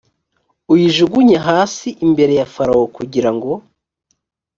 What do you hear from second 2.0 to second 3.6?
imbere ya farawo kugira ngo